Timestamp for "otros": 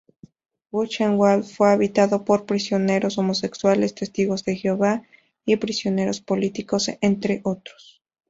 7.43-8.01